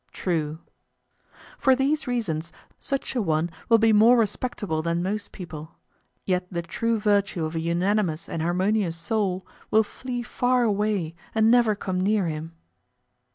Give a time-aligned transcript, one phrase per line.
[0.11, 0.57] True.
[1.59, 5.75] For these reasons such an one will be more respectable than most people;
[6.25, 11.51] yet the true virtue of a unanimous and harmonious soul will flee far away and
[11.51, 12.53] never come near him.